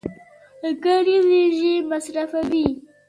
د 0.61 0.63
کار 0.83 1.05
انرژي 1.17 1.73
مصرفوي. 1.89 2.67